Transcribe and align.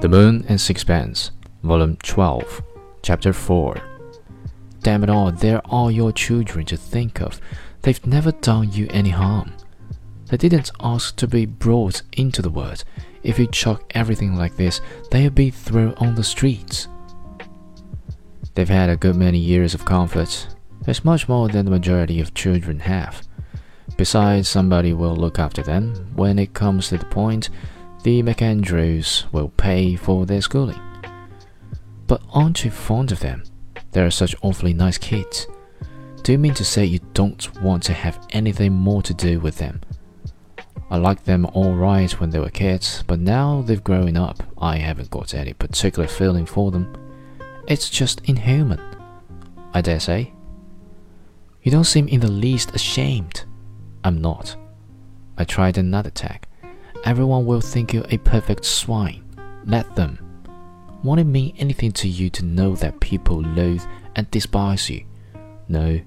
The 0.00 0.10
Moon 0.10 0.44
and 0.46 0.60
Sixpence, 0.60 1.30
Volume 1.62 1.96
12, 2.02 2.62
Chapter 3.02 3.32
4. 3.32 3.80
Damn 4.82 5.02
it 5.02 5.08
all, 5.08 5.32
they're 5.32 5.66
all 5.66 5.90
your 5.90 6.12
children 6.12 6.66
to 6.66 6.76
think 6.76 7.22
of. 7.22 7.40
They've 7.80 8.06
never 8.06 8.30
done 8.30 8.70
you 8.72 8.88
any 8.90 9.08
harm. 9.08 9.54
They 10.26 10.36
didn't 10.36 10.70
ask 10.80 11.16
to 11.16 11.26
be 11.26 11.46
brought 11.46 12.02
into 12.12 12.42
the 12.42 12.50
world. 12.50 12.84
If 13.22 13.38
you 13.38 13.46
chuck 13.46 13.90
everything 13.94 14.36
like 14.36 14.56
this, 14.56 14.82
they'll 15.10 15.30
be 15.30 15.48
thrown 15.48 15.94
on 15.94 16.14
the 16.14 16.22
streets. 16.22 16.88
They've 18.54 18.68
had 18.68 18.90
a 18.90 18.98
good 18.98 19.16
many 19.16 19.38
years 19.38 19.72
of 19.72 19.86
comfort. 19.86 20.54
It's 20.86 21.06
much 21.06 21.26
more 21.26 21.48
than 21.48 21.64
the 21.64 21.70
majority 21.70 22.20
of 22.20 22.34
children 22.34 22.80
have. 22.80 23.26
Besides, 23.96 24.46
somebody 24.46 24.92
will 24.92 25.16
look 25.16 25.38
after 25.38 25.62
them. 25.62 26.12
When 26.14 26.38
it 26.38 26.52
comes 26.52 26.88
to 26.88 26.98
the 26.98 27.06
point, 27.06 27.48
the 28.02 28.22
MacAndrews 28.22 29.30
will 29.32 29.48
pay 29.48 29.96
for 29.96 30.26
their 30.26 30.40
schooling. 30.40 30.80
But 32.06 32.22
aren't 32.32 32.64
you 32.64 32.70
fond 32.70 33.12
of 33.12 33.20
them? 33.20 33.42
They 33.92 34.02
are 34.02 34.10
such 34.10 34.36
awfully 34.42 34.74
nice 34.74 34.98
kids. 34.98 35.46
Do 36.22 36.32
you 36.32 36.38
mean 36.38 36.54
to 36.54 36.64
say 36.64 36.84
you 36.84 37.00
don't 37.14 37.62
want 37.62 37.82
to 37.84 37.92
have 37.92 38.26
anything 38.30 38.72
more 38.72 39.02
to 39.02 39.14
do 39.14 39.40
with 39.40 39.58
them? 39.58 39.80
I 40.88 40.98
liked 40.98 41.24
them 41.24 41.46
all 41.46 41.74
right 41.74 42.12
when 42.20 42.30
they 42.30 42.38
were 42.38 42.50
kids, 42.50 43.02
but 43.06 43.18
now 43.18 43.62
they've 43.62 43.82
grown 43.82 44.16
up, 44.16 44.42
I 44.58 44.76
haven't 44.76 45.10
got 45.10 45.34
any 45.34 45.52
particular 45.52 46.06
feeling 46.06 46.46
for 46.46 46.70
them. 46.70 46.94
It's 47.66 47.90
just 47.90 48.20
inhuman. 48.28 48.80
I 49.74 49.80
dare 49.80 49.98
say. 49.98 50.32
You 51.62 51.72
don't 51.72 51.84
seem 51.84 52.06
in 52.06 52.20
the 52.20 52.30
least 52.30 52.74
ashamed. 52.74 53.44
I'm 54.04 54.20
not. 54.20 54.54
I 55.36 55.44
tried 55.44 55.76
another 55.76 56.10
tack. 56.10 56.45
Everyone 57.06 57.46
will 57.46 57.60
think 57.60 57.94
you 57.94 58.04
a 58.10 58.18
perfect 58.18 58.64
swine. 58.64 59.22
Let 59.64 59.94
them. 59.94 60.18
Won't 61.04 61.20
it 61.20 61.24
mean 61.24 61.54
anything 61.56 61.92
to 61.92 62.08
you 62.08 62.28
to 62.30 62.44
know 62.44 62.74
that 62.74 62.98
people 62.98 63.42
loathe 63.42 63.84
and 64.16 64.28
despise 64.32 64.90
you? 64.90 65.04
No. 65.68 66.00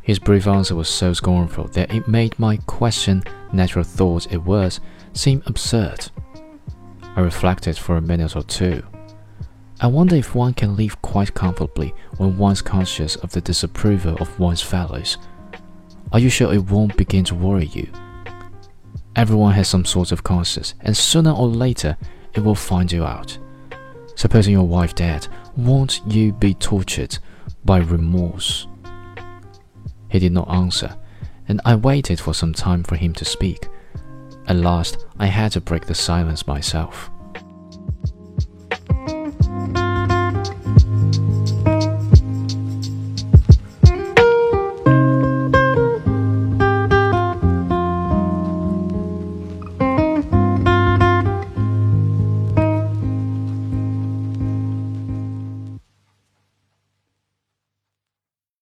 His 0.00 0.20
brief 0.20 0.46
answer 0.46 0.76
was 0.76 0.88
so 0.88 1.12
scornful 1.12 1.64
that 1.68 1.92
it 1.92 2.06
made 2.06 2.38
my 2.38 2.58
question, 2.58 3.24
natural 3.52 3.84
thought 3.84 4.32
it 4.32 4.44
was, 4.44 4.78
seem 5.12 5.42
absurd. 5.44 6.08
I 7.16 7.20
reflected 7.22 7.76
for 7.76 7.96
a 7.96 8.00
minute 8.00 8.36
or 8.36 8.44
two. 8.44 8.84
I 9.80 9.88
wonder 9.88 10.14
if 10.14 10.36
one 10.36 10.54
can 10.54 10.76
live 10.76 11.02
quite 11.02 11.34
comfortably 11.34 11.92
when 12.18 12.38
one's 12.38 12.62
conscious 12.62 13.16
of 13.16 13.32
the 13.32 13.40
disapproval 13.40 14.18
of 14.18 14.38
one's 14.38 14.62
fellows. 14.62 15.18
Are 16.12 16.20
you 16.20 16.30
sure 16.30 16.54
it 16.54 16.70
won't 16.70 16.96
begin 16.96 17.24
to 17.24 17.34
worry 17.34 17.66
you? 17.66 17.88
Everyone 19.16 19.52
has 19.52 19.68
some 19.68 19.84
sort 19.84 20.10
of 20.10 20.24
conscience, 20.24 20.74
and 20.80 20.96
sooner 20.96 21.30
or 21.30 21.46
later 21.46 21.96
it 22.34 22.40
will 22.40 22.54
find 22.54 22.90
you 22.90 23.04
out. 23.04 23.38
Supposing 24.16 24.52
your 24.52 24.66
wife 24.66 24.94
dead, 24.94 25.28
won't 25.56 26.00
you 26.06 26.32
be 26.32 26.54
tortured 26.54 27.18
by 27.64 27.78
remorse? 27.78 28.66
He 30.08 30.18
did 30.18 30.32
not 30.32 30.50
answer, 30.50 30.96
and 31.48 31.60
I 31.64 31.76
waited 31.76 32.18
for 32.20 32.34
some 32.34 32.52
time 32.52 32.82
for 32.82 32.96
him 32.96 33.12
to 33.14 33.24
speak. 33.24 33.68
At 34.46 34.56
last, 34.56 35.06
I 35.18 35.26
had 35.26 35.52
to 35.52 35.60
break 35.60 35.86
the 35.86 35.94
silence 35.94 36.46
myself. 36.46 37.10